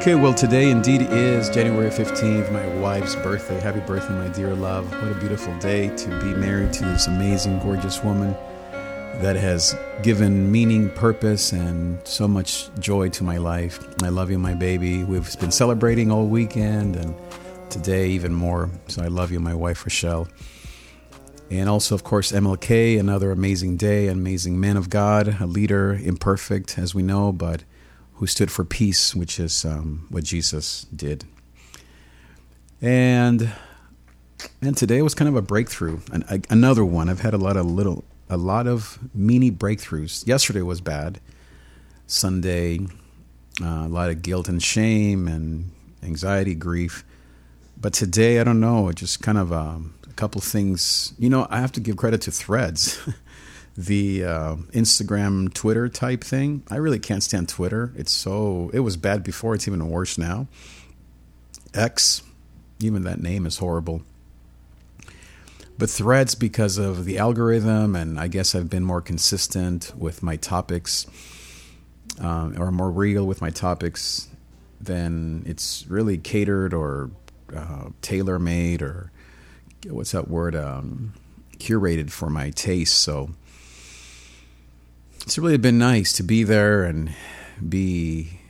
Okay, 0.00 0.14
well, 0.14 0.32
today 0.32 0.70
indeed 0.70 1.02
is 1.02 1.50
January 1.50 1.90
15th, 1.90 2.50
my 2.50 2.66
wife's 2.80 3.14
birthday. 3.16 3.60
Happy 3.60 3.80
birthday, 3.80 4.14
my 4.14 4.28
dear 4.28 4.54
love. 4.54 4.90
What 4.90 5.12
a 5.12 5.14
beautiful 5.16 5.54
day 5.58 5.94
to 5.94 6.08
be 6.20 6.32
married 6.32 6.72
to 6.72 6.86
this 6.86 7.06
amazing, 7.06 7.58
gorgeous 7.58 8.02
woman 8.02 8.32
that 9.20 9.36
has 9.36 9.76
given 10.02 10.50
meaning, 10.50 10.88
purpose, 10.92 11.52
and 11.52 11.98
so 12.08 12.26
much 12.26 12.70
joy 12.78 13.10
to 13.10 13.24
my 13.24 13.36
life. 13.36 13.78
I 14.02 14.08
love 14.08 14.30
you, 14.30 14.38
my 14.38 14.54
baby. 14.54 15.04
We've 15.04 15.38
been 15.38 15.50
celebrating 15.50 16.10
all 16.10 16.26
weekend 16.26 16.96
and 16.96 17.14
today 17.68 18.08
even 18.08 18.32
more. 18.32 18.70
So 18.88 19.02
I 19.02 19.08
love 19.08 19.30
you, 19.30 19.38
my 19.38 19.54
wife, 19.54 19.84
Rochelle. 19.84 20.28
And 21.50 21.68
also, 21.68 21.94
of 21.94 22.04
course, 22.04 22.32
MLK, 22.32 22.98
another 22.98 23.32
amazing 23.32 23.76
day, 23.76 24.06
an 24.06 24.16
amazing 24.16 24.58
man 24.58 24.78
of 24.78 24.88
God, 24.88 25.36
a 25.42 25.46
leader, 25.46 25.92
imperfect, 25.92 26.78
as 26.78 26.94
we 26.94 27.02
know, 27.02 27.32
but 27.32 27.64
who 28.20 28.26
stood 28.26 28.50
for 28.50 28.66
peace, 28.66 29.14
which 29.14 29.40
is 29.40 29.64
um, 29.64 30.06
what 30.10 30.22
Jesus 30.22 30.86
did. 30.94 31.24
And 32.82 33.50
and 34.60 34.76
today 34.76 35.00
was 35.00 35.14
kind 35.14 35.26
of 35.26 35.36
a 35.36 35.42
breakthrough, 35.42 36.00
An, 36.12 36.24
a, 36.28 36.40
another 36.50 36.84
one. 36.84 37.08
I've 37.08 37.20
had 37.20 37.32
a 37.32 37.38
lot 37.38 37.56
of 37.56 37.64
little, 37.64 38.04
a 38.28 38.36
lot 38.36 38.66
of 38.66 38.98
mini 39.14 39.50
breakthroughs. 39.50 40.26
Yesterday 40.26 40.60
was 40.60 40.82
bad. 40.82 41.18
Sunday, 42.06 42.80
uh, 43.62 43.86
a 43.86 43.88
lot 43.88 44.10
of 44.10 44.20
guilt 44.20 44.50
and 44.50 44.62
shame 44.62 45.26
and 45.26 45.70
anxiety, 46.02 46.54
grief. 46.54 47.04
But 47.80 47.94
today, 47.94 48.38
I 48.38 48.44
don't 48.44 48.60
know, 48.60 48.92
just 48.92 49.22
kind 49.22 49.38
of 49.38 49.50
um, 49.50 49.94
a 50.08 50.12
couple 50.12 50.42
things. 50.42 51.14
You 51.18 51.30
know, 51.30 51.46
I 51.48 51.60
have 51.60 51.72
to 51.72 51.80
give 51.80 51.96
credit 51.96 52.20
to 52.22 52.30
Threads. 52.30 52.98
the 53.86 54.24
uh, 54.24 54.56
Instagram, 54.72 55.52
Twitter 55.52 55.88
type 55.88 56.22
thing. 56.22 56.62
I 56.70 56.76
really 56.76 56.98
can't 56.98 57.22
stand 57.22 57.48
Twitter. 57.48 57.92
It's 57.96 58.12
so 58.12 58.70
it 58.72 58.80
was 58.80 58.96
bad 58.96 59.22
before. 59.22 59.54
It's 59.54 59.66
even 59.66 59.88
worse 59.88 60.18
now. 60.18 60.48
X, 61.74 62.22
even 62.80 63.04
that 63.04 63.20
name 63.20 63.46
is 63.46 63.58
horrible. 63.58 64.02
But 65.78 65.88
Threads, 65.88 66.34
because 66.34 66.76
of 66.76 67.06
the 67.06 67.16
algorithm, 67.16 67.96
and 67.96 68.20
I 68.20 68.28
guess 68.28 68.54
I've 68.54 68.68
been 68.68 68.84
more 68.84 69.00
consistent 69.00 69.92
with 69.96 70.22
my 70.22 70.36
topics, 70.36 71.06
uh, 72.22 72.50
or 72.58 72.70
more 72.70 72.90
real 72.90 73.24
with 73.24 73.40
my 73.40 73.50
topics, 73.50 74.28
then 74.78 75.42
it's 75.46 75.86
really 75.88 76.18
catered 76.18 76.74
or 76.74 77.10
uh, 77.56 77.88
tailor 78.02 78.38
made 78.38 78.82
or 78.82 79.10
what's 79.88 80.12
that 80.12 80.28
word? 80.28 80.54
Um, 80.54 81.14
curated 81.58 82.10
for 82.10 82.28
my 82.28 82.50
taste. 82.50 82.98
So 82.98 83.30
it's 85.22 85.38
really 85.38 85.58
been 85.58 85.78
nice 85.78 86.12
to 86.14 86.22
be 86.22 86.42
there 86.42 86.84
and 86.84 87.14
be 87.68 88.40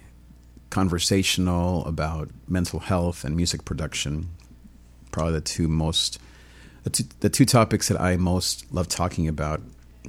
conversational 0.70 1.84
about 1.84 2.30
mental 2.48 2.80
health 2.80 3.24
and 3.24 3.36
music 3.36 3.64
production. 3.64 4.28
Probably 5.10 5.34
the 5.34 5.40
two 5.40 5.68
most, 5.68 6.18
the 6.84 6.90
two, 6.90 7.04
the 7.20 7.28
two 7.28 7.44
topics 7.44 7.88
that 7.88 8.00
I 8.00 8.16
most 8.16 8.72
love 8.72 8.88
talking 8.88 9.26
about 9.26 9.60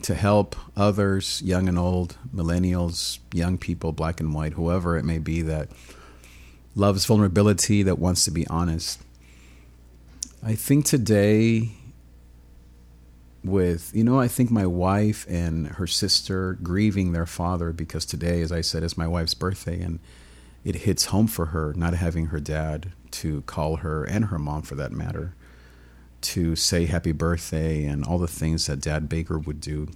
to 0.04 0.16
help 0.16 0.56
others, 0.78 1.42
young 1.42 1.68
and 1.68 1.78
old, 1.78 2.18
millennials, 2.34 3.20
young 3.34 3.58
people, 3.58 3.92
black 3.92 4.20
and 4.20 4.34
white, 4.34 4.54
whoever 4.54 4.98
it 4.98 5.04
may 5.04 5.18
be, 5.18 5.42
that 5.42 5.70
loves 6.76 7.06
vulnerability, 7.06 7.84
that 7.84 8.00
wants 8.00 8.24
to 8.26 8.32
be 8.32 8.48
honest. 8.48 9.02
I 10.44 10.56
think 10.56 10.86
today 10.86 11.72
with 13.44 13.92
you 13.94 14.04
know 14.04 14.20
i 14.20 14.28
think 14.28 14.52
my 14.52 14.66
wife 14.66 15.26
and 15.28 15.68
her 15.68 15.88
sister 15.88 16.54
grieving 16.62 17.12
their 17.12 17.26
father 17.26 17.72
because 17.72 18.06
today 18.06 18.42
as 18.42 18.52
i 18.52 18.62
said 18.62 18.84
is 18.84 18.98
my 18.98 19.08
wife's 19.08 19.34
birthday 19.34 19.82
and 19.82 20.00
it 20.64 20.76
hits 20.76 21.06
home 21.06 21.26
for 21.26 21.48
her 21.48 21.74
not 21.76 21.94
having 21.96 22.28
her 22.28 22.40
dad 22.40 22.92
to 23.10 23.42
call 23.44 23.78
her 23.78 24.04
and 24.04 24.26
her 24.26 24.38
mom 24.38 24.62
for 24.62 24.76
that 24.76 24.92
matter 24.92 25.34
to 26.22 26.56
say 26.56 26.86
happy 26.86 27.12
birthday 27.12 27.84
and 27.84 28.06
all 28.06 28.20
the 28.20 28.28
things 28.28 28.68
that 28.68 28.80
dad 28.80 29.10
baker 29.10 29.40
would 29.40 29.60
do 29.60 29.88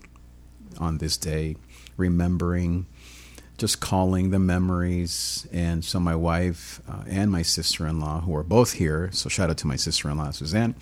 on 0.80 0.98
this 0.98 1.16
day 1.16 1.56
remembering 1.98 2.88
just 3.58 3.80
calling 3.80 4.32
the 4.32 4.40
memories. 4.40 5.48
And 5.52 5.84
so 5.84 6.00
my 6.00 6.16
wife 6.16 6.82
uh, 6.90 7.04
and 7.08 7.32
my 7.32 7.42
sister-in-law 7.42 8.22
who 8.22 8.36
are 8.36 8.44
both 8.44 8.74
here 8.74 9.10
so 9.14 9.30
shout 9.30 9.50
out 9.50 9.58
to 9.60 9.68
my 9.68 9.76
sister-in-law 9.76 10.32
suzanne 10.32 10.76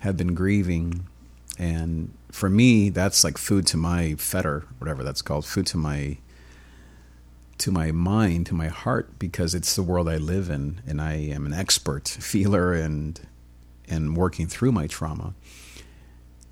have 0.00 0.16
been 0.16 0.34
grieving 0.34 1.06
and 1.58 2.12
for 2.30 2.48
me 2.48 2.88
that's 2.88 3.24
like 3.24 3.36
food 3.36 3.66
to 3.66 3.76
my 3.76 4.14
fetter 4.14 4.64
whatever 4.78 5.02
that's 5.02 5.22
called 5.22 5.44
food 5.44 5.66
to 5.66 5.76
my 5.76 6.16
to 7.58 7.70
my 7.70 7.92
mind 7.92 8.46
to 8.46 8.54
my 8.54 8.68
heart 8.68 9.18
because 9.18 9.54
it's 9.54 9.76
the 9.76 9.82
world 9.82 10.08
i 10.08 10.16
live 10.16 10.48
in 10.48 10.80
and 10.86 11.00
i 11.00 11.12
am 11.12 11.46
an 11.46 11.52
expert 11.52 12.08
feeler 12.08 12.72
and 12.72 13.20
and 13.92 14.16
working 14.16 14.46
through 14.46 14.72
my 14.72 14.86
trauma. 14.86 15.34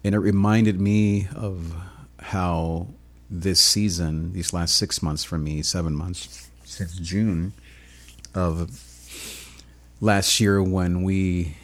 And 0.05 0.15
it 0.15 0.19
reminded 0.19 0.81
me 0.81 1.29
of 1.35 1.75
how 2.19 2.89
this 3.31 3.61
season 3.61 4.33
these 4.33 4.53
last 4.53 4.75
six 4.75 5.03
months 5.03 5.23
for 5.23 5.39
me 5.39 5.63
seven 5.63 5.95
months 5.95 6.51
since 6.65 6.97
june 6.97 7.53
of 8.35 8.69
last 10.01 10.41
year 10.41 10.61
when 10.61 11.05
we 11.05 11.57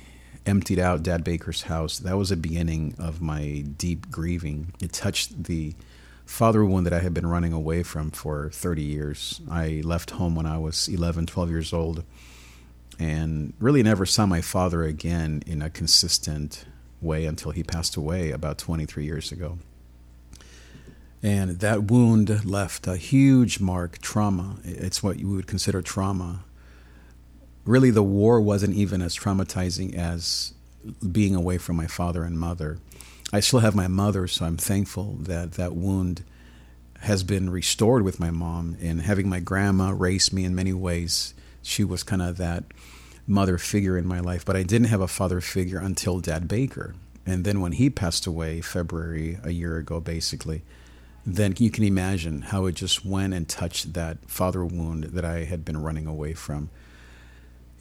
emptied 0.46 0.78
out 0.78 1.02
Dad 1.02 1.24
Baker's 1.24 1.62
house, 1.62 1.98
that 1.98 2.16
was 2.16 2.30
a 2.30 2.36
beginning 2.36 2.94
of 2.98 3.20
my 3.20 3.64
deep 3.76 4.10
grieving. 4.10 4.72
It 4.80 4.92
touched 4.92 5.44
the 5.44 5.74
father 6.24 6.64
wound 6.64 6.86
that 6.86 6.92
I 6.92 7.00
had 7.00 7.12
been 7.12 7.26
running 7.26 7.52
away 7.52 7.82
from 7.82 8.10
for 8.10 8.50
30 8.50 8.82
years. 8.82 9.40
I 9.50 9.82
left 9.84 10.10
home 10.10 10.34
when 10.34 10.46
I 10.46 10.58
was 10.58 10.88
11, 10.88 11.26
12 11.26 11.50
years 11.50 11.72
old, 11.72 12.04
and 12.98 13.52
really 13.58 13.82
never 13.82 14.06
saw 14.06 14.26
my 14.26 14.40
father 14.40 14.82
again 14.82 15.42
in 15.46 15.62
a 15.62 15.70
consistent 15.70 16.64
way 17.00 17.26
until 17.26 17.52
he 17.52 17.62
passed 17.62 17.96
away 17.96 18.30
about 18.30 18.58
23 18.58 19.04
years 19.04 19.30
ago. 19.30 19.58
And 21.22 21.60
that 21.60 21.84
wound 21.84 22.44
left 22.44 22.86
a 22.86 22.96
huge 22.96 23.60
mark, 23.60 23.98
trauma. 23.98 24.56
It's 24.64 25.02
what 25.02 25.18
you 25.18 25.28
would 25.30 25.46
consider 25.46 25.82
trauma 25.82 26.44
really 27.66 27.90
the 27.90 28.02
war 28.02 28.40
wasn't 28.40 28.74
even 28.74 29.02
as 29.02 29.16
traumatizing 29.16 29.94
as 29.94 30.54
being 31.10 31.34
away 31.34 31.58
from 31.58 31.76
my 31.76 31.86
father 31.86 32.22
and 32.22 32.38
mother. 32.38 32.78
I 33.32 33.40
still 33.40 33.58
have 33.58 33.74
my 33.74 33.88
mother, 33.88 34.28
so 34.28 34.46
I'm 34.46 34.56
thankful 34.56 35.16
that 35.20 35.52
that 35.52 35.74
wound 35.74 36.22
has 37.00 37.24
been 37.24 37.50
restored 37.50 38.02
with 38.02 38.20
my 38.20 38.30
mom 38.30 38.76
and 38.80 39.02
having 39.02 39.28
my 39.28 39.40
grandma 39.40 39.90
raise 39.90 40.32
me 40.32 40.44
in 40.44 40.54
many 40.54 40.72
ways. 40.72 41.34
She 41.60 41.84
was 41.84 42.02
kind 42.02 42.22
of 42.22 42.36
that 42.36 42.64
mother 43.26 43.58
figure 43.58 43.98
in 43.98 44.06
my 44.06 44.20
life, 44.20 44.44
but 44.44 44.56
I 44.56 44.62
didn't 44.62 44.88
have 44.88 45.00
a 45.00 45.08
father 45.08 45.40
figure 45.40 45.78
until 45.78 46.20
Dad 46.20 46.46
Baker. 46.46 46.94
And 47.26 47.44
then 47.44 47.60
when 47.60 47.72
he 47.72 47.90
passed 47.90 48.26
away, 48.26 48.60
February 48.60 49.38
a 49.42 49.50
year 49.50 49.76
ago, 49.76 49.98
basically, 49.98 50.62
then 51.26 51.54
you 51.58 51.70
can 51.70 51.82
imagine 51.82 52.42
how 52.42 52.66
it 52.66 52.76
just 52.76 53.04
went 53.04 53.34
and 53.34 53.48
touched 53.48 53.94
that 53.94 54.18
father 54.30 54.64
wound 54.64 55.04
that 55.04 55.24
I 55.24 55.44
had 55.44 55.64
been 55.64 55.82
running 55.82 56.06
away 56.06 56.34
from 56.34 56.70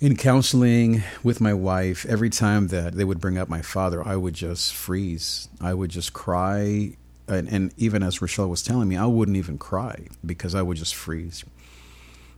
in 0.05 0.15
counseling 0.15 1.01
with 1.23 1.41
my 1.41 1.51
wife, 1.51 2.05
every 2.05 2.29
time 2.29 2.67
that 2.67 2.93
they 2.93 3.03
would 3.03 3.19
bring 3.19 3.39
up 3.39 3.49
my 3.49 3.63
father, 3.63 4.07
I 4.07 4.15
would 4.15 4.35
just 4.35 4.71
freeze. 4.71 5.49
I 5.59 5.73
would 5.73 5.89
just 5.89 6.13
cry. 6.13 6.95
And, 7.27 7.49
and, 7.49 7.73
even 7.75 8.03
as 8.03 8.21
Rochelle 8.21 8.47
was 8.47 8.61
telling 8.61 8.87
me, 8.87 8.97
I 8.97 9.07
wouldn't 9.07 9.35
even 9.35 9.57
cry 9.57 10.05
because 10.23 10.53
I 10.53 10.61
would 10.61 10.77
just 10.77 10.93
freeze. 10.93 11.43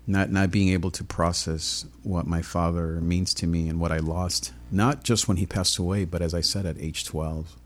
Not, 0.10 0.32
not 0.32 0.50
being 0.50 0.70
able 0.70 0.92
to 0.92 1.04
process 1.04 1.86
what 2.04 2.26
my 2.26 2.42
father 2.42 3.02
means 3.02 3.34
to 3.34 3.48
me 3.48 3.68
and 3.68 3.82
what 3.82 3.92
I 3.92 3.98
lost, 3.98 4.54
not 4.72 5.04
just 5.04 5.28
when 5.28 5.36
he 5.36 5.46
passed 5.46 5.78
away, 5.78 6.06
but 6.06 6.22
as 6.22 6.34
I 6.34 6.40
said, 6.40 6.66
at 6.66 6.80
age 6.80 7.04
12, 7.04 7.58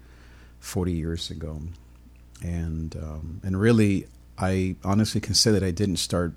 40 0.59 0.91
years 0.91 1.29
ago. 1.29 1.61
And, 2.41 2.95
um, 2.95 3.41
and 3.43 3.61
really, 3.61 4.07
I 4.35 4.77
honestly 4.83 5.21
can 5.21 5.35
say 5.35 5.51
that 5.51 5.63
I 5.63 5.69
didn't 5.69 5.97
start 5.97 6.33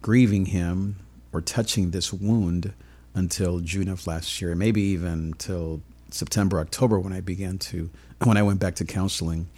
grieving 0.00 0.46
him 0.46 1.03
or 1.34 1.40
touching 1.40 1.90
this 1.90 2.12
wound 2.12 2.72
until 3.12 3.60
June 3.60 3.88
of 3.88 4.06
last 4.06 4.40
year, 4.40 4.54
maybe 4.54 4.80
even 4.80 5.34
till 5.36 5.82
September, 6.10 6.60
October 6.60 6.98
when 6.98 7.12
I 7.12 7.20
began 7.20 7.58
to 7.58 7.90
when 8.22 8.36
I 8.36 8.42
went 8.42 8.60
back 8.60 8.76
to 8.76 8.84
counseling. 8.84 9.48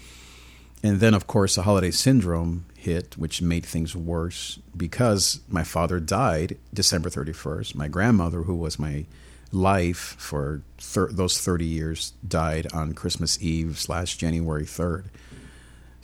And 0.83 1.01
then 1.01 1.15
of 1.15 1.27
course 1.27 1.55
the 1.55 1.63
holiday 1.63 1.91
syndrome 1.91 2.65
hit, 2.77 3.17
which 3.19 3.43
made 3.43 3.65
things 3.65 3.95
worse 3.95 4.59
because 4.77 5.41
my 5.49 5.65
father 5.65 6.01
died 6.01 6.57
December 6.73 7.11
31st. 7.11 7.75
My 7.75 7.89
grandmother, 7.89 8.43
who 8.43 8.55
was 8.55 8.79
my 8.79 9.05
life 9.53 10.17
for 10.19 10.63
thir- 10.79 11.13
those 11.13 11.39
30 11.39 11.65
years, 11.65 12.13
died 12.27 12.67
on 12.73 12.95
Christmas 12.95 13.41
Eve 13.43 13.79
slash 13.79 14.17
January 14.17 14.65
3rd. 14.65 15.05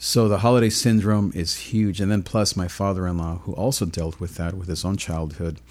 So 0.05 0.27
the 0.27 0.39
holiday 0.39 0.69
syndrome 0.69 1.31
is 1.33 1.55
huge. 1.55 2.01
And 2.01 2.11
then 2.11 2.23
plus 2.23 2.57
my 2.57 2.67
father 2.67 3.07
in 3.07 3.17
law, 3.17 3.37
who 3.37 3.53
also 3.53 3.85
dealt 3.85 4.19
with 4.19 4.35
that 4.35 4.53
with 4.53 4.67
his 4.67 4.83
own 4.83 4.97
childhood 4.97 5.61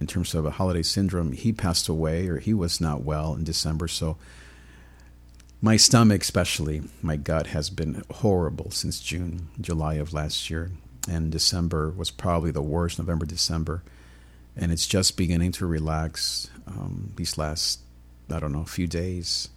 in 0.00 0.06
terms 0.06 0.34
of 0.34 0.46
a 0.46 0.52
holiday 0.52 0.82
syndrome, 0.82 1.32
he 1.32 1.52
passed 1.52 1.86
away 1.86 2.26
or 2.26 2.38
he 2.38 2.54
was 2.54 2.80
not 2.80 3.02
well 3.02 3.34
in 3.34 3.44
December. 3.44 3.86
So 3.86 4.16
my 5.60 5.76
stomach, 5.76 6.22
especially, 6.22 6.84
my 7.02 7.16
gut 7.16 7.48
has 7.48 7.68
been 7.68 8.02
horrible 8.10 8.70
since 8.70 8.98
June, 8.98 9.48
July 9.60 9.96
of 9.96 10.14
last 10.14 10.48
year. 10.48 10.70
And 11.06 11.30
December 11.30 11.90
was 11.90 12.10
probably 12.10 12.50
the 12.50 12.62
worst, 12.62 12.98
November, 12.98 13.26
December. 13.26 13.82
and 14.56 14.72
it's 14.72 14.86
just 14.86 15.18
beginning 15.18 15.52
to 15.52 15.66
relax 15.66 16.48
um, 16.66 17.12
these 17.16 17.36
last 17.36 17.80
I 18.30 18.40
don't 18.40 18.52
know 18.52 18.64
few 18.64 18.86
days. 18.86 19.50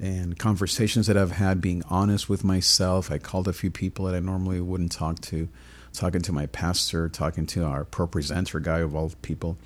And 0.00 0.38
conversations 0.38 1.06
that 1.06 1.16
I've 1.16 1.32
had, 1.32 1.60
being 1.60 1.82
honest 1.88 2.28
with 2.28 2.42
myself. 2.42 3.10
I 3.10 3.18
called 3.18 3.46
a 3.46 3.52
few 3.52 3.70
people 3.70 4.06
that 4.06 4.14
I 4.14 4.20
normally 4.20 4.60
wouldn't 4.60 4.92
talk 4.92 5.20
to, 5.22 5.48
talking 5.92 6.20
to 6.22 6.32
my 6.32 6.46
pastor, 6.46 7.08
talking 7.08 7.46
to 7.46 7.64
our 7.64 7.84
ProPresenter 7.84 8.60
guy 8.62 8.80
of 8.80 8.94
all 8.94 9.12
people, 9.22 9.56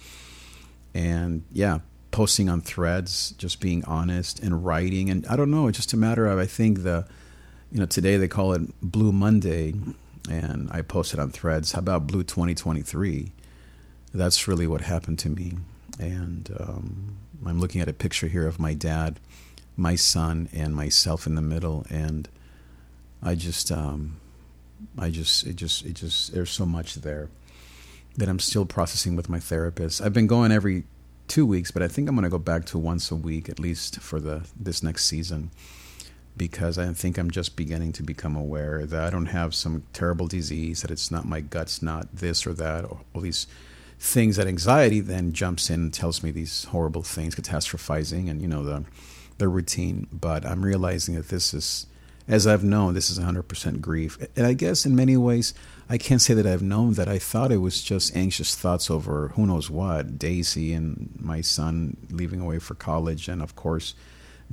and 0.95 1.45
yeah, 1.51 1.79
posting 2.11 2.49
on 2.49 2.61
threads, 2.61 3.33
just 3.39 3.61
being 3.61 3.85
honest 3.85 4.41
and 4.41 4.65
writing. 4.65 5.11
And 5.11 5.27
I 5.27 5.37
don't 5.37 5.51
know, 5.51 5.67
it's 5.67 5.79
just 5.79 5.93
a 5.93 5.97
matter 5.97 6.27
of 6.27 6.39
I 6.39 6.47
think 6.47 6.83
the, 6.83 7.07
you 7.71 7.81
know, 7.81 7.87
today 7.87 8.17
they 8.17 8.29
call 8.29 8.53
it 8.53 8.63
Blue 8.81 9.13
Monday, 9.13 9.75
and 10.31 10.69
I 10.71 10.83
posted 10.83 11.21
on 11.21 11.31
threads. 11.31 11.73
How 11.73 11.81
about 11.81 12.07
Blue 12.07 12.23
2023? 12.23 13.33
That's 14.13 14.49
really 14.49 14.67
what 14.67 14.81
happened 14.81 15.19
to 15.21 15.29
me, 15.29 15.55
and 15.99 16.51
um, 16.59 17.17
I'm 17.47 17.61
looking 17.61 17.81
at 17.81 17.89
a 17.89 17.93
picture 17.93 18.27
here 18.27 18.47
of 18.47 18.59
my 18.59 18.75
dad, 18.75 19.21
my 19.79 19.95
son, 19.95 20.49
and 20.53 20.75
myself 20.75 21.27
in 21.27 21.37
the 21.37 21.41
middle, 21.41 21.87
and 21.89 22.29
I 23.23 23.35
just, 23.35 23.73
um, 23.73 24.17
I 24.99 25.09
just, 25.09 25.47
it 25.47 25.57
just, 25.57 25.87
it 25.87 25.95
just, 25.95 26.35
there's 26.35 26.51
so 26.51 26.67
much 26.67 26.97
there 26.97 27.31
that 28.17 28.29
I'm 28.29 28.41
still 28.41 28.67
processing 28.67 29.15
with 29.15 29.29
my 29.29 29.39
therapist. 29.39 30.03
I've 30.03 30.13
been 30.13 30.27
going 30.27 30.51
every 30.51 30.85
two 31.29 31.47
weeks, 31.47 31.71
but 31.71 31.83
I 31.83 31.89
think 31.89 32.09
I'm 32.09 32.17
going 32.17 32.25
to 32.25 32.29
go 32.29 32.39
back 32.39 32.65
to 32.67 32.79
once 32.79 33.11
a 33.11 33.17
week 33.17 33.49
at 33.49 33.61
least 33.61 34.01
for 34.01 34.19
the 34.19 34.47
this 34.59 34.83
next 34.83 35.07
season 35.07 35.51
because 36.37 36.79
I 36.79 36.93
think 36.93 37.19
I'm 37.19 37.31
just 37.31 37.57
beginning 37.57 37.93
to 37.95 38.03
become 38.03 38.37
aware 38.37 38.87
that 38.87 39.05
I 39.05 39.11
don't 39.11 39.27
have 39.27 39.55
some 39.55 39.83
terrible 39.93 40.27
disease, 40.27 40.83
that 40.83 40.91
it's 40.91 41.11
not 41.11 41.25
my 41.25 41.41
guts, 41.41 41.83
not 41.83 42.15
this 42.15 42.47
or 42.47 42.55
that, 42.55 42.85
or 42.85 43.01
all 43.13 43.21
these 43.21 43.47
things 43.99 44.37
that 44.37 44.47
anxiety 44.47 45.01
then 45.01 45.33
jumps 45.33 45.69
in 45.69 45.81
and 45.81 45.93
tells 45.93 46.23
me 46.23 46.31
these 46.31 46.65
horrible 46.65 47.03
things, 47.03 47.35
catastrophizing 47.35 48.31
and 48.31 48.41
you 48.41 48.49
know 48.49 48.63
the 48.63 48.85
the 49.39 49.49
routine. 49.49 50.07
But 50.13 50.45
I'm 50.45 50.65
realizing 50.65 51.15
that 51.15 51.29
this 51.29 51.55
is, 51.55 51.87
as 52.27 52.47
I've 52.47 52.65
known, 52.65 52.95
this 52.95 53.11
is 53.11 53.19
100% 53.19 53.81
grief, 53.81 54.19
and 54.37 54.47
I 54.47 54.53
guess 54.53 54.85
in 54.85 54.95
many 54.95 55.17
ways 55.17 55.55
I 55.89 55.97
can't 55.97 56.21
say 56.21 56.35
that 56.35 56.47
I've 56.47 56.63
known 56.63 56.95
that. 56.95 57.09
I 57.09 57.19
thought 57.19 57.51
it 57.51 57.59
was 57.59 57.83
just 57.83 58.15
anxious 58.15 58.55
thoughts 58.55 58.91
over 58.91 59.29
who 59.29 59.47
knows 59.47 59.71
what, 59.71 60.19
Daisy 60.19 60.75
and 60.75 61.17
my 61.19 61.41
son 61.41 61.97
leaving 62.11 62.41
away 62.41 62.59
for 62.59 62.75
college, 62.75 63.29
and 63.29 63.41
of 63.41 63.57
course, 63.57 63.95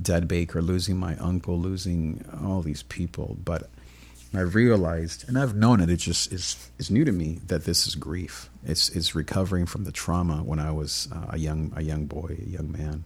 Dad 0.00 0.28
Baker 0.28 0.62
losing 0.62 0.96
my 0.96 1.16
uncle, 1.16 1.58
losing 1.58 2.24
all 2.42 2.62
these 2.62 2.82
people. 2.82 3.36
But 3.44 3.68
I 4.34 4.40
realized, 4.40 5.28
and 5.28 5.38
I've 5.38 5.54
known 5.54 5.80
it. 5.80 5.90
It 5.90 5.96
just 5.96 6.32
is 6.32 6.70
is 6.78 6.90
new 6.90 7.04
to 7.04 7.12
me 7.12 7.40
that 7.46 7.64
this 7.64 7.86
is 7.86 7.94
grief. 7.94 8.50
It's 8.64 8.88
it's 8.90 9.14
recovering 9.14 9.66
from 9.66 9.84
the 9.84 9.92
trauma 9.92 10.42
when 10.42 10.58
I 10.58 10.70
was 10.70 11.08
uh, 11.12 11.26
a 11.30 11.38
young 11.38 11.72
a 11.76 11.82
young 11.82 12.06
boy, 12.06 12.36
a 12.40 12.48
young 12.48 12.72
man, 12.72 13.04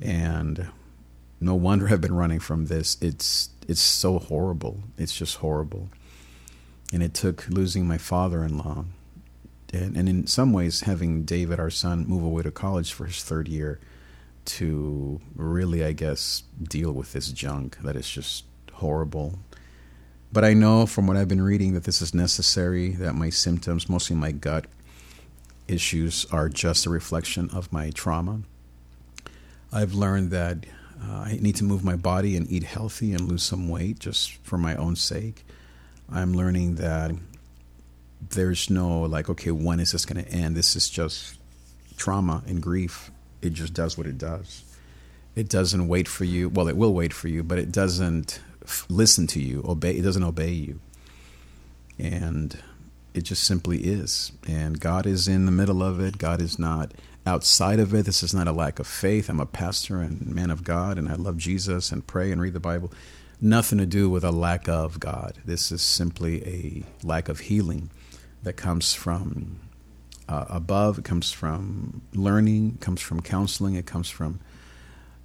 and 0.00 0.68
no 1.40 1.54
wonder 1.54 1.88
I've 1.88 2.00
been 2.00 2.14
running 2.14 2.40
from 2.40 2.66
this. 2.66 2.96
It's 3.00 3.50
it's 3.66 3.80
so 3.80 4.18
horrible. 4.18 4.80
It's 4.96 5.16
just 5.16 5.36
horrible, 5.36 5.90
and 6.92 7.02
it 7.02 7.14
took 7.14 7.48
losing 7.48 7.86
my 7.86 7.98
father-in-law, 7.98 8.84
and, 9.72 9.96
and 9.96 10.08
in 10.08 10.26
some 10.26 10.52
ways 10.52 10.82
having 10.82 11.24
David, 11.24 11.60
our 11.60 11.70
son, 11.70 12.06
move 12.06 12.22
away 12.22 12.42
to 12.42 12.50
college 12.50 12.92
for 12.92 13.06
his 13.06 13.22
third 13.22 13.48
year, 13.48 13.80
to 14.46 15.20
really, 15.34 15.84
I 15.84 15.92
guess, 15.92 16.42
deal 16.62 16.92
with 16.92 17.12
this 17.12 17.30
junk 17.32 17.78
that 17.82 17.96
is 17.96 18.08
just 18.08 18.44
horrible 18.72 19.38
but 20.30 20.44
I 20.44 20.52
know 20.52 20.84
from 20.84 21.06
what 21.06 21.16
I've 21.16 21.28
been 21.28 21.40
reading 21.42 21.72
that 21.74 21.84
this 21.84 22.02
is 22.02 22.12
necessary, 22.12 22.90
that 22.92 23.14
my 23.14 23.30
symptoms, 23.30 23.88
mostly 23.88 24.14
my 24.14 24.30
gut 24.30 24.66
issues, 25.66 26.26
are 26.30 26.48
just 26.48 26.84
a 26.84 26.90
reflection 26.90 27.48
of 27.50 27.72
my 27.72 27.90
trauma. 27.90 28.42
I've 29.72 29.94
learned 29.94 30.30
that 30.30 30.64
uh, 31.02 31.12
I 31.12 31.38
need 31.40 31.56
to 31.56 31.64
move 31.64 31.84
my 31.84 31.96
body 31.96 32.36
and 32.36 32.50
eat 32.50 32.64
healthy 32.64 33.12
and 33.12 33.28
lose 33.28 33.42
some 33.42 33.68
weight 33.68 33.98
just 33.98 34.32
for 34.42 34.58
my 34.58 34.74
own 34.76 34.96
sake. 34.96 35.44
I'm 36.10 36.34
learning 36.34 36.76
that 36.76 37.12
there's 38.30 38.70
no, 38.70 39.02
like, 39.02 39.28
okay, 39.28 39.50
when 39.50 39.78
is 39.80 39.92
this 39.92 40.04
going 40.04 40.24
to 40.24 40.30
end? 40.30 40.56
This 40.56 40.74
is 40.74 40.88
just 40.88 41.38
trauma 41.96 42.42
and 42.46 42.62
grief. 42.62 43.10
It 43.42 43.50
just 43.50 43.74
does 43.74 43.96
what 43.96 44.06
it 44.06 44.18
does. 44.18 44.64
It 45.36 45.48
doesn't 45.48 45.86
wait 45.86 46.08
for 46.08 46.24
you. 46.24 46.48
Well, 46.48 46.68
it 46.68 46.76
will 46.76 46.94
wait 46.94 47.12
for 47.12 47.28
you, 47.28 47.44
but 47.44 47.58
it 47.58 47.70
doesn't 47.70 48.40
listen 48.88 49.26
to 49.28 49.40
you, 49.40 49.64
obey. 49.68 49.92
It 49.92 50.02
doesn't 50.02 50.24
obey 50.24 50.50
you, 50.50 50.80
and 51.98 52.58
it 53.14 53.22
just 53.22 53.44
simply 53.44 53.78
is. 53.78 54.32
And 54.48 54.80
God 54.80 55.06
is 55.06 55.28
in 55.28 55.46
the 55.46 55.52
middle 55.52 55.82
of 55.82 56.00
it. 56.00 56.18
God 56.18 56.42
is 56.42 56.58
not 56.58 56.92
outside 57.26 57.80
of 57.80 57.94
it. 57.94 58.06
This 58.06 58.22
is 58.22 58.34
not 58.34 58.48
a 58.48 58.52
lack 58.52 58.78
of 58.78 58.86
faith. 58.86 59.28
I'm 59.28 59.40
a 59.40 59.46
pastor 59.46 60.00
and 60.00 60.26
man 60.26 60.50
of 60.50 60.64
God, 60.64 60.98
and 60.98 61.08
I 61.08 61.14
love 61.14 61.36
Jesus 61.36 61.92
and 61.92 62.06
pray 62.06 62.32
and 62.32 62.40
read 62.40 62.54
the 62.54 62.60
Bible. 62.60 62.92
Nothing 63.40 63.78
to 63.78 63.86
do 63.86 64.10
with 64.10 64.24
a 64.24 64.32
lack 64.32 64.68
of 64.68 64.98
God. 64.98 65.38
This 65.44 65.70
is 65.70 65.82
simply 65.82 66.44
a 66.44 67.06
lack 67.06 67.28
of 67.28 67.40
healing 67.40 67.90
that 68.42 68.54
comes 68.54 68.94
from 68.94 69.60
uh, 70.28 70.46
above. 70.48 70.98
It 70.98 71.04
comes 71.04 71.30
from 71.30 72.02
learning. 72.14 72.74
It 72.76 72.80
comes 72.80 73.00
from 73.00 73.22
counseling. 73.22 73.74
It 73.74 73.86
comes 73.86 74.08
from 74.08 74.40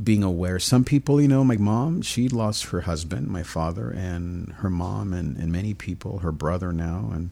being 0.01 0.23
aware. 0.23 0.59
Some 0.59 0.83
people, 0.83 1.21
you 1.21 1.27
know, 1.27 1.43
my 1.43 1.57
mom, 1.57 2.01
she 2.01 2.27
lost 2.29 2.65
her 2.65 2.81
husband, 2.81 3.27
my 3.27 3.43
father, 3.43 3.89
and 3.89 4.51
her 4.53 4.69
mom, 4.69 5.13
and, 5.13 5.37
and 5.37 5.51
many 5.51 5.73
people, 5.73 6.19
her 6.19 6.31
brother 6.31 6.73
now, 6.73 7.09
and 7.13 7.29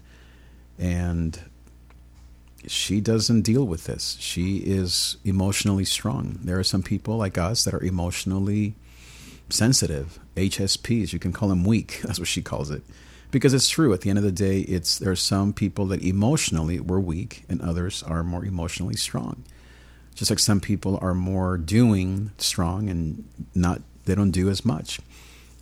and 0.78 1.40
she 2.68 3.02
doesn't 3.02 3.42
deal 3.42 3.66
with 3.66 3.86
this. 3.86 4.18
She 4.20 4.58
is 4.58 5.18
emotionally 5.24 5.86
strong. 5.86 6.40
There 6.44 6.60
are 6.60 6.64
some 6.64 6.84
people 6.84 7.18
like 7.18 7.38
us 7.38 7.64
that 7.66 7.74
are 7.74 7.84
emotionally 7.84 8.76
sensitive, 9.50 10.20
HSPs. 10.36 11.14
You 11.14 11.20
can 11.20 11.34
call 11.34 11.50
them 11.50 11.64
weak. 11.64 12.02
That's 12.06 12.20
what 12.20 12.28
she 12.28 12.42
calls 12.42 12.72
it, 12.72 12.84
because 13.32 13.54
it's 13.54 13.70
true. 13.70 13.94
At 13.94 14.02
the 14.02 14.10
end 14.10 14.20
of 14.20 14.24
the 14.24 14.32
day, 14.32 14.62
it's 14.62 15.00
there 15.00 15.12
are 15.12 15.16
some 15.16 15.54
people 15.54 15.86
that 15.88 16.04
emotionally 16.04 16.80
were 16.80 17.00
weak, 17.00 17.44
and 17.50 17.62
others 17.62 18.04
are 18.04 18.24
more 18.24 18.46
emotionally 18.46 18.96
strong 18.96 19.44
just 20.16 20.30
like 20.30 20.40
some 20.40 20.60
people 20.60 21.00
are 21.02 21.14
more 21.14 21.58
doing 21.58 22.32
strong 22.38 22.90
and 22.90 23.24
not 23.56 23.82
they 24.06 24.16
don't 24.16 24.32
do 24.32 24.50
as 24.50 24.66
much 24.66 25.00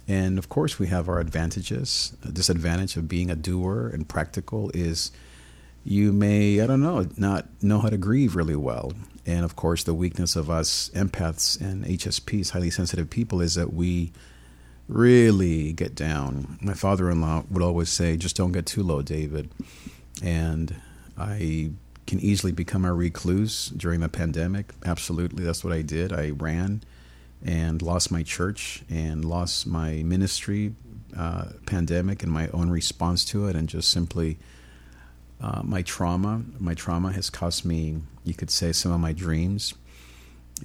and 0.08 0.38
of 0.38 0.50
course 0.50 0.80
we 0.80 0.88
have 0.88 1.08
our 1.08 1.20
advantages 1.20 2.16
a 2.24 2.32
disadvantage 2.32 2.96
of 2.96 3.08
being 3.08 3.30
a 3.30 3.36
doer 3.36 3.90
and 3.94 4.08
practical 4.08 4.72
is 4.74 5.12
you 5.84 6.12
may 6.12 6.62
i 6.62 6.68
don't 6.68 6.82
know 6.82 7.08
not 7.18 7.48
know 7.62 7.80
how 7.80 7.90
to 7.90 7.98
grieve 7.98 8.36
really 8.36 8.56
well 8.56 8.92
and 9.26 9.46
of 9.46 9.56
course 9.56 9.84
the 9.84 9.94
weakness 9.94 10.36
of 10.36 10.50
us 10.50 10.90
empaths 10.94 11.60
and 11.60 11.86
hsps 11.86 12.52
highly 12.52 12.70
sensitive 12.70 13.10
people 13.10 13.42
is 13.42 13.56
that 13.56 13.74
we 13.74 14.12
really 14.88 15.72
get 15.74 15.94
down 15.96 16.58
my 16.62 16.74
father-in-law 16.74 17.44
would 17.50 17.64
always 17.64 17.90
say 17.90 18.18
just 18.18 18.36
don't 18.36 18.52
get 18.52 18.66
too 18.66 18.84
low 18.84 19.02
david 19.02 19.50
and 20.22 20.76
i 21.18 21.72
can 22.10 22.20
easily 22.22 22.52
become 22.52 22.86
a 22.86 22.92
recluse 22.92 23.68
during 23.68 24.00
the 24.00 24.10
pandemic. 24.10 24.74
Absolutely, 24.84 25.44
that's 25.46 25.64
what 25.64 25.72
I 25.72 25.84
did. 25.84 26.12
I 26.12 26.32
ran 26.32 26.82
and 27.46 27.82
lost 27.84 28.12
my 28.12 28.24
church 28.24 28.82
and 28.90 29.24
lost 29.24 29.68
my 29.68 30.02
ministry, 30.02 30.74
uh, 31.16 31.46
pandemic, 31.68 32.24
and 32.24 32.32
my 32.32 32.48
own 32.50 32.72
response 32.72 33.24
to 33.26 33.48
it, 33.48 33.56
and 33.56 33.70
just 33.70 33.92
simply 33.92 34.40
uh, 35.42 35.62
my 35.64 35.82
trauma. 35.82 36.44
My 36.60 36.74
trauma 36.74 37.12
has 37.14 37.30
cost 37.30 37.66
me, 37.66 38.02
you 38.24 38.34
could 38.34 38.52
say, 38.52 38.72
some 38.72 38.92
of 38.92 39.00
my 39.00 39.14
dreams, 39.14 39.74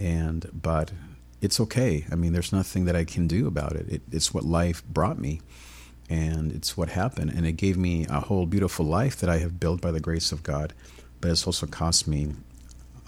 and 0.01 0.49
but 0.53 0.93
it's 1.41 1.61
okay. 1.61 2.07
I 2.11 2.15
mean, 2.15 2.33
there's 2.33 2.53
nothing 2.53 2.85
that 2.87 2.97
I 2.97 3.05
can 3.05 3.27
do 3.27 3.47
about 3.47 3.73
it. 3.73 3.89
it 3.89 4.03
it's 4.11 4.33
what 4.33 4.45
life 4.45 4.85
brought 4.87 5.19
me 5.19 5.41
and 6.11 6.53
it's 6.53 6.77
what 6.77 6.91
happened 6.91 7.31
and 7.31 7.47
it 7.47 7.53
gave 7.53 7.79
me 7.79 8.05
a 8.11 8.21
whole 8.21 8.45
beautiful 8.45 8.85
life 8.85 9.17
that 9.17 9.31
i 9.31 9.39
have 9.39 9.59
built 9.59 9.81
by 9.81 9.91
the 9.91 10.01
grace 10.01 10.33
of 10.33 10.43
god 10.43 10.75
but 11.25 11.31
it's 11.31 11.47
also 11.47 11.67
cost 11.67 12.07
me 12.07 12.35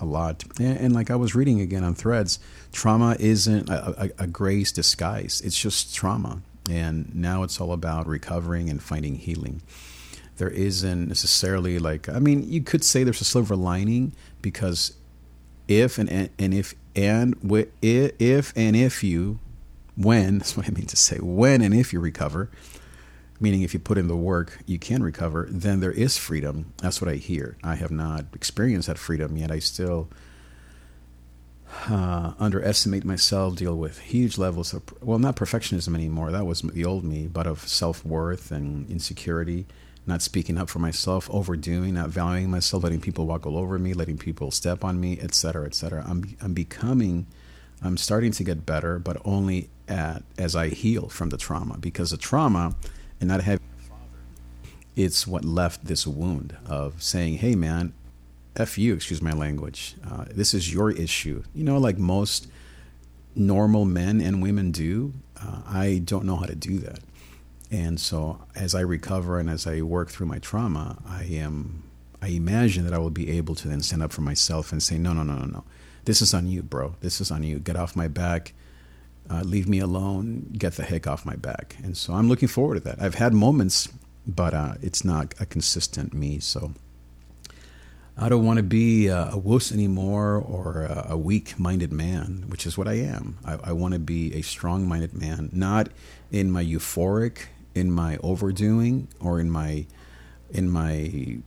a 0.01 0.05
lot. 0.05 0.45
And, 0.59 0.79
and, 0.79 0.95
like 0.95 1.11
I 1.11 1.17
was 1.17 1.35
reading 1.35 1.61
again 1.61 1.85
on 1.85 1.95
threads, 1.95 2.39
trauma 2.73 3.17
isn't 3.19 3.69
a, 3.69 4.05
a, 4.05 4.11
a, 4.25 4.27
grace 4.27 4.73
disguise, 4.73 5.43
it's 5.45 5.61
just 5.61 5.95
trauma. 5.95 6.41
And 6.71 7.15
now 7.15 7.43
it's 7.43 7.61
all 7.61 7.73
about 7.73 8.07
recovering 8.07 8.69
and 8.69 8.83
finding 8.83 9.15
healing. 9.15 9.63
There 10.37 10.51
isn't 10.51 11.09
necessarily 11.09 11.79
like, 11.79 12.09
I 12.09 12.19
mean, 12.19 12.51
you 12.51 12.63
could 12.63 12.85
say 12.85 13.05
there's 13.05 13.21
a 13.21 13.25
silver 13.25 13.57
lining 13.57 14.13
because 14.43 14.95
if 15.69 15.99
and, 15.99 16.31
and 16.39 16.55
if 16.55 16.75
and 16.95 17.35
if 17.83 18.53
and 18.57 18.77
if 18.77 19.03
you, 19.03 19.39
when, 19.97 20.39
that's 20.39 20.57
what 20.57 20.67
I 20.67 20.71
mean 20.71 20.87
to 20.87 20.97
say, 20.97 21.19
when 21.19 21.63
and 21.63 21.75
if 21.75 21.93
you 21.93 22.01
recover, 22.01 22.51
meaning 23.41 23.63
if 23.63 23.75
you 23.75 23.81
put 23.81 23.99
in 23.99 24.09
the 24.09 24.17
work, 24.17 24.59
you 24.67 24.79
can 24.79 25.03
recover, 25.03 25.47
then 25.51 25.81
there 25.81 25.93
is 25.93 26.17
freedom. 26.17 26.73
That's 26.79 27.01
what 27.01 27.11
I 27.11 27.17
hear. 27.17 27.57
I 27.63 27.75
have 27.75 27.91
not 27.91 28.27
experienced 28.35 28.89
that 28.89 28.99
freedom 28.99 29.37
yet. 29.37 29.51
I 29.51 29.59
still 29.59 30.09
uh, 31.89 32.33
underestimate 32.39 33.05
myself, 33.05 33.57
deal 33.57 33.77
with 33.77 33.99
huge 34.01 34.39
levels 34.39 34.73
of, 34.73 34.83
well, 35.03 35.19
not 35.19 35.37
perfectionism 35.37 35.95
anymore. 35.95 36.33
That 36.33 36.47
was 36.47 36.63
the 36.63 36.85
old 36.85 37.05
me, 37.05 37.27
but 37.27 37.47
of 37.47 37.67
self 37.69 38.05
worth 38.05 38.51
and 38.51 38.89
insecurity. 38.89 39.67
Not 40.07 40.23
speaking 40.23 40.57
up 40.57 40.69
for 40.69 40.79
myself, 40.79 41.29
overdoing, 41.33 41.95
not 41.95 42.11
valuing 42.11 42.51
myself, 42.51 42.85
letting 42.85 43.01
people 43.01 43.27
walk 43.27 43.45
all 43.47 43.57
over 43.57 43.79
me, 43.79 43.93
letting 43.93 44.17
people 44.17 44.51
step 44.51 44.85
on 44.85 45.01
me, 45.01 45.19
etc., 45.21 45.67
etc. 45.67 46.05
I'm 46.07 46.37
I'm 46.41 46.55
becoming, 46.55 47.27
I'm 47.83 47.97
starting 47.97 48.33
to 48.33 48.45
get 48.45 48.65
better, 48.65 48.99
but 48.99 49.21
only 49.25 49.71
at 49.89 50.23
as 50.39 50.55
I 50.57 50.69
heal 50.69 51.09
from 51.09 51.31
the 51.31 51.37
trauma 51.37 51.79
because 51.79 52.11
the 52.11 52.17
trauma 52.17 52.75
and 53.21 53.29
not 53.29 53.43
having 53.43 53.61
it's 54.97 55.27
what 55.27 55.45
left 55.45 55.85
this 55.85 56.07
wound 56.07 56.57
of 56.67 57.03
saying, 57.03 57.39
"Hey, 57.39 57.55
man, 57.55 57.93
f 58.57 58.79
you." 58.79 58.95
Excuse 58.95 59.21
my 59.21 59.33
language. 59.33 59.95
Uh, 60.09 60.25
this 60.31 60.55
is 60.55 60.73
your 60.73 60.91
issue. 60.91 61.43
You 61.55 61.65
know, 61.65 61.77
like 61.79 61.99
most 61.99 62.49
normal 63.35 63.85
men 63.85 64.21
and 64.21 64.43
women 64.43 64.71
do. 64.71 65.13
Uh, 65.39 65.61
I 65.67 66.01
don't 66.05 66.25
know 66.25 66.37
how 66.37 66.47
to 66.47 66.55
do 66.55 66.79
that. 66.79 67.01
And 67.71 67.99
so, 67.99 68.41
as 68.55 68.75
I 68.75 68.81
recover 68.81 69.39
and 69.39 69.51
as 69.51 69.67
I 69.67 69.83
work 69.83 70.11
through 70.11 70.27
my 70.27 70.39
trauma, 70.39 71.03
I 71.07 71.25
am. 71.25 71.83
I 72.23 72.29
imagine 72.29 72.85
that 72.85 72.95
I 72.95 72.99
will 72.99 73.11
be 73.11 73.31
able 73.37 73.55
to 73.57 73.69
then 73.69 73.83
stand 73.83 74.03
up 74.03 74.11
for 74.11 74.23
myself 74.23 74.73
and 74.73 74.83
say, 74.83 74.97
no, 74.97 75.13
no, 75.13 75.23
no, 75.23 75.35
no, 75.35 75.45
no. 75.45 75.65
This 76.07 76.23
is 76.23 76.33
on 76.33 76.47
you, 76.47 76.63
bro. 76.63 76.95
This 77.01 77.21
is 77.21 77.31
on 77.31 77.43
you. 77.43 77.59
Get 77.59 77.77
off 77.77 77.95
my 77.95 78.09
back. 78.09 78.55
Uh, 79.29 79.43
leave 79.43 79.69
me 79.69 79.81
alone. 79.81 80.51
Get 80.57 80.75
the 80.75 80.85
heck 80.85 81.07
off 81.07 81.27
my 81.27 81.37
back. 81.37 81.77
And 81.83 81.97
so 81.97 82.15
I'm 82.15 82.29
looking 82.29 82.49
forward 82.49 82.77
to 82.77 82.81
that. 82.81 83.03
I've 83.03 83.17
had 83.17 83.35
moments, 83.35 83.89
but 84.27 84.55
uh, 84.55 84.75
it's 84.81 85.05
not 85.05 85.35
a 85.39 85.47
consistent 85.47 86.15
me. 86.15 86.39
So 86.39 86.73
I 88.17 88.31
don't 88.31 88.47
want 88.47 88.57
to 88.57 88.63
be 88.63 89.09
a, 89.09 89.31
a 89.33 89.37
wuss 89.37 89.71
anymore 89.71 90.37
or 90.37 90.85
a, 90.85 91.09
a 91.11 91.17
weak 91.19 91.59
minded 91.59 91.93
man, 91.93 92.45
which 92.49 92.67
is 92.67 92.79
what 92.79 92.89
I 92.89 92.95
am. 92.95 93.39
I, 93.45 93.59
I 93.65 93.73
want 93.73 93.93
to 93.93 94.01
be 94.01 94.33
a 94.35 94.43
strong 94.43 94.89
minded 94.89 95.13
man, 95.13 95.51
not 95.53 95.89
in 96.31 96.51
my 96.51 96.65
euphoric 96.65 97.47
in 97.77 97.91
my 97.91 98.17
overdoing 98.23 99.09
or 99.21 99.39
in 99.39 99.51
my 99.51 99.87
in 100.51 100.71
my 100.71 101.39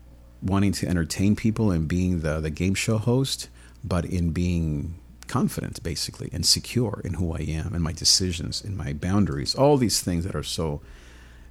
wanting 0.41 0.71
to 0.71 0.87
entertain 0.87 1.35
people 1.35 1.71
and 1.71 1.87
being 1.87 2.21
the 2.21 2.39
the 2.39 2.49
game 2.49 2.75
show 2.75 2.97
host, 2.97 3.49
but 3.83 4.05
in 4.05 4.31
being 4.31 4.95
confident 5.27 5.81
basically 5.83 6.29
and 6.31 6.45
secure 6.45 7.01
in 7.03 7.15
who 7.15 7.33
I 7.33 7.39
am 7.41 7.73
and 7.73 7.83
my 7.83 7.91
decisions 7.91 8.63
and 8.63 8.77
my 8.77 8.93
boundaries, 8.93 9.55
all 9.55 9.77
these 9.77 10.01
things 10.01 10.23
that 10.25 10.35
are 10.35 10.43
so 10.43 10.81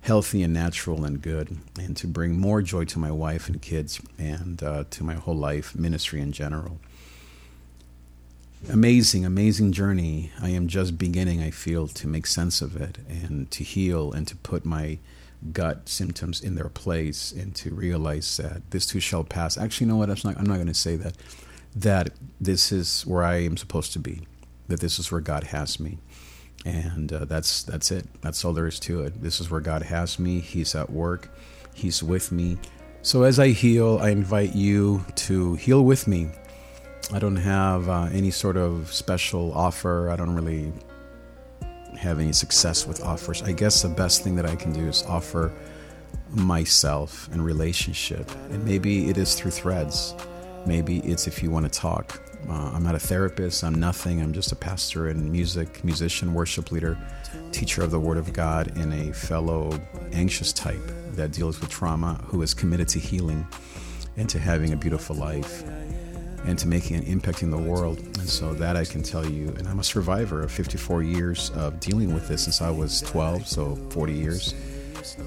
healthy 0.01 0.43
and 0.43 0.55
natural 0.55 1.05
and 1.05 1.21
good, 1.21 1.59
and 1.79 1.97
to 1.97 2.07
bring 2.07 2.39
more 2.39 2.63
joy 2.63 2.85
to 2.87 2.99
my 2.99 3.11
wife 3.11 3.49
and 3.49 3.61
kids 3.61 4.01
and 4.17 4.63
uh, 4.63 4.85
to 4.91 5.05
my 5.05 5.15
whole 5.15 5.37
life, 5.37 5.75
ministry 5.75 6.21
in 6.21 6.33
general 6.33 6.81
amazing, 8.71 9.25
amazing 9.25 9.73
journey. 9.73 10.33
I 10.41 10.51
am 10.51 10.69
just 10.69 10.99
beginning, 10.99 11.43
I 11.43 11.51
feel, 11.51 11.89
to 11.89 12.07
make 12.07 12.27
sense 12.27 12.61
of 12.61 12.77
it 12.77 12.99
and 13.09 13.51
to 13.51 13.65
heal 13.65 14.13
and 14.13 14.27
to 14.29 14.37
put 14.37 14.65
my 14.65 14.99
gut 15.53 15.89
symptoms 15.89 16.41
in 16.41 16.57
their 16.57 16.69
place 16.69 17.33
and 17.33 17.55
to 17.55 17.73
realize 17.73 18.37
that 18.39 18.71
this 18.71 18.87
too 18.87 19.01
shall 19.01 19.25
pass. 19.25 19.57
Actually, 19.57 19.87
you 19.87 19.93
know 19.93 19.99
what? 19.99 20.11
I'm 20.11 20.17
not, 20.25 20.37
I'm 20.39 20.47
not 20.47 20.57
going 20.57 20.67
to 20.67 20.75
say 20.75 20.97
that. 20.97 21.17
That 21.77 22.11
this 22.41 22.73
is 22.73 23.03
where 23.03 23.23
I 23.23 23.43
am 23.43 23.57
supposed 23.57 23.93
to 23.93 23.99
be. 23.99 24.27
That 24.67 24.81
this 24.81 24.99
is 24.99 25.13
where 25.13 25.21
God 25.21 25.45
has 25.45 25.79
me. 25.79 25.99
And 26.65 27.13
uh, 27.13 27.25
that's 27.27 27.63
that's 27.63 27.93
it. 27.93 28.07
That's 28.21 28.45
all 28.45 28.53
there 28.53 28.67
is 28.67 28.81
to 28.81 29.03
it. 29.03 29.23
This 29.23 29.39
is 29.39 29.51
where 29.51 29.61
God 29.61 29.83
has 29.83 30.19
me. 30.19 30.41
He's 30.41 30.75
at 30.75 30.91
work. 30.91 31.31
He's 31.75 32.03
with 32.03 32.33
me. 32.33 32.59
So 33.03 33.23
as 33.23 33.39
I 33.39 33.49
heal, 33.49 33.99
I 34.03 34.11
invite 34.11 34.57
you 34.57 35.05
to 35.17 35.55
heal 35.55 35.85
with 35.85 36.09
me 36.09 36.31
I 37.11 37.19
don't 37.19 37.37
have 37.37 37.89
uh, 37.89 38.09
any 38.13 38.31
sort 38.31 38.59
of 38.59 38.93
special 38.93 39.53
offer. 39.55 40.11
I 40.11 40.17
don't 40.17 40.35
really 40.35 40.73
have 41.97 42.21
any 42.21 42.33
success 42.33 42.87
with 42.87 43.03
offers. 43.03 43.43
I 43.43 43.53
guess 43.53 43.81
the 43.81 43.89
best 43.89 44.23
thing 44.23 44.37
that 44.37 44.45
I 44.45 44.55
can 44.55 44.73
do 44.73 44.87
is 44.87 45.05
offer 45.05 45.53
myself 46.31 47.27
and 47.33 47.43
relationship. 47.43 48.31
And 48.51 48.63
maybe 48.63 49.09
it 49.09 49.17
is 49.17 49.35
through 49.35 49.53
threads. 49.53 50.15
Maybe 50.67 50.99
it's 50.99 51.27
if 51.27 51.43
you 51.43 51.51
want 51.51 51.73
to 51.73 51.79
talk. 51.79 52.21
Uh, 52.47 52.73
I'm 52.75 52.83
not 52.83 52.95
a 52.95 52.99
therapist. 52.99 53.65
I'm 53.65 53.81
nothing. 53.81 54.21
I'm 54.21 54.35
just 54.35 54.53
a 54.53 54.57
pastor 54.57 55.09
and 55.09 55.33
music, 55.33 55.83
musician, 55.83 56.35
worship 56.35 56.71
leader, 56.71 56.99
teacher 57.53 57.83
of 57.83 57.91
the 57.91 57.99
Word 57.99 58.19
of 58.19 58.35
God, 58.35 58.77
and 58.77 58.93
a 58.93 59.15
fellow 59.15 59.81
anxious 60.13 60.53
type 60.53 60.83
that 61.13 61.33
deals 61.33 61.59
with 61.59 61.71
trauma 61.71 62.21
who 62.27 62.43
is 62.43 62.53
committed 62.53 62.87
to 62.89 62.99
healing 62.99 63.47
and 64.19 64.29
to 64.29 64.39
having 64.39 64.75
a 64.75 64.77
beautiful 64.77 65.17
life 65.17 65.65
and 66.45 66.59
to 66.59 66.69
making 66.69 66.97
an 66.97 67.03
impact 67.05 67.43
in 67.43 67.51
the 67.51 67.59
world. 67.59 67.99
And 67.99 68.29
so 68.29 68.55
that 68.55 68.77
I 68.77 68.85
can 68.85 69.03
tell 69.03 69.29
you. 69.29 69.49
And 69.59 69.69
I'm 69.69 69.81
a 69.81 69.85
survivor 69.85 70.43
of 70.43 70.51
54 70.51 71.03
years 71.03 71.51
of 71.51 71.81
dealing 71.81 72.15
with 72.15 72.29
this 72.29 72.45
since 72.45 72.61
I 72.61 72.71
was 72.71 73.01
12, 73.03 73.47
so 73.47 73.77
40 73.91 74.13
years, 74.13 74.55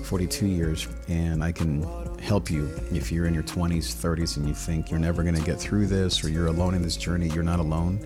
42 0.04 0.46
years. 0.46 0.88
And 1.08 1.44
I 1.44 1.52
can 1.52 1.84
help 2.20 2.50
you 2.50 2.70
if 2.92 3.12
you're 3.12 3.26
in 3.26 3.34
your 3.34 3.44
20s, 3.44 3.94
30s, 3.94 4.38
and 4.38 4.48
you 4.48 4.54
think 4.54 4.90
you're 4.90 5.00
never 5.00 5.24
going 5.24 5.36
to 5.36 5.44
get 5.44 5.60
through 5.60 5.88
this 5.88 6.24
or 6.24 6.30
you're 6.30 6.48
alone 6.48 6.74
in 6.74 6.82
this 6.82 6.98
journey. 6.98 7.30
You're 7.30 7.44
not 7.44 7.60
alone. 7.60 8.00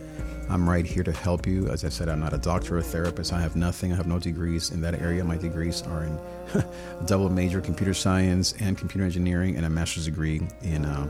I'm 0.48 0.70
right 0.70 0.86
here 0.86 1.04
to 1.04 1.12
help 1.12 1.48
you. 1.48 1.70
As 1.70 1.84
I 1.84 1.90
said, 1.90 2.08
I'm 2.08 2.20
not 2.20 2.34
a 2.34 2.38
doctor 2.38 2.76
or 2.76 2.78
a 2.80 2.84
therapist. 2.84 3.34
I 3.34 3.42
have 3.42 3.56
nothing. 3.56 3.92
I 3.92 3.96
have 3.96 4.06
no 4.06 4.20
degrees 4.20 4.70
in 4.70 4.80
that 4.82 5.02
area. 5.02 5.24
My 5.24 5.38
degrees 5.38 5.82
are 5.84 6.04
in 6.04 6.20
double 7.06 7.30
major 7.30 7.62
computer 7.62 7.96
science 7.96 8.54
and 8.60 8.78
computer 8.78 9.06
engineering 9.06 9.56
and 9.56 9.66
a 9.66 9.70
master's 9.70 10.06
degree 10.06 10.42
in. 10.62 10.86
Uh, 10.86 11.08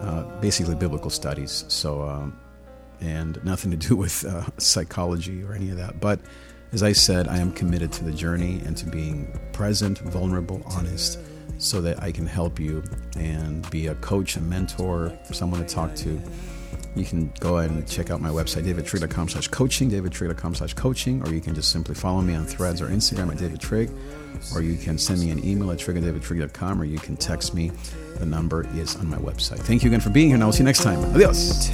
uh, 0.00 0.22
basically 0.40 0.74
biblical 0.74 1.10
studies. 1.10 1.64
So, 1.68 2.02
um, 2.02 2.38
and 3.00 3.42
nothing 3.44 3.70
to 3.70 3.76
do 3.76 3.96
with 3.96 4.24
uh, 4.24 4.44
psychology 4.58 5.42
or 5.42 5.52
any 5.52 5.70
of 5.70 5.76
that. 5.76 6.00
But 6.00 6.20
as 6.72 6.82
I 6.82 6.92
said, 6.92 7.28
I 7.28 7.38
am 7.38 7.52
committed 7.52 7.92
to 7.92 8.04
the 8.04 8.12
journey 8.12 8.60
and 8.66 8.76
to 8.76 8.86
being 8.86 9.38
present, 9.52 9.98
vulnerable, 9.98 10.62
honest, 10.66 11.18
so 11.58 11.80
that 11.80 12.02
I 12.02 12.12
can 12.12 12.26
help 12.26 12.60
you 12.60 12.82
and 13.16 13.68
be 13.70 13.86
a 13.86 13.94
coach, 13.96 14.36
a 14.36 14.40
mentor, 14.40 15.16
someone 15.24 15.64
to 15.64 15.74
talk 15.74 15.94
to. 15.96 16.20
You 16.98 17.04
can 17.04 17.32
go 17.38 17.58
ahead 17.58 17.70
and 17.70 17.86
check 17.88 18.10
out 18.10 18.20
my 18.20 18.30
website, 18.30 18.64
davidtrig.com 18.64 19.28
slash 19.28 19.48
coaching, 19.48 19.90
davidtrig.com 19.90 20.54
slash 20.56 20.74
coaching, 20.74 21.22
or 21.22 21.32
you 21.32 21.40
can 21.40 21.54
just 21.54 21.70
simply 21.70 21.94
follow 21.94 22.20
me 22.20 22.34
on 22.34 22.44
threads 22.44 22.80
or 22.80 22.88
Instagram 22.88 23.30
at 23.30 23.38
davidtrig, 23.38 23.90
or 24.54 24.62
you 24.62 24.76
can 24.76 24.98
send 24.98 25.20
me 25.20 25.30
an 25.30 25.44
email 25.44 25.70
at 25.70 25.78
trigg@davidtrig.com, 25.78 26.80
or 26.80 26.84
you 26.84 26.98
can 26.98 27.16
text 27.16 27.54
me 27.54 27.70
the 28.18 28.26
number 28.26 28.66
is 28.74 28.96
on 28.96 29.08
my 29.08 29.18
website. 29.18 29.60
Thank 29.60 29.84
you 29.84 29.90
again 29.90 30.00
for 30.00 30.10
being 30.10 30.28
here, 30.28 30.34
and 30.34 30.42
I 30.42 30.46
will 30.46 30.52
see 30.52 30.58
you 30.58 30.64
next 30.64 30.82
time. 30.82 30.98
Adios. 31.14 31.70